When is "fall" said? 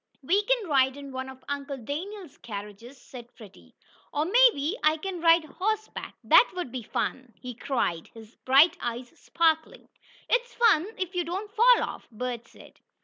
11.53-11.83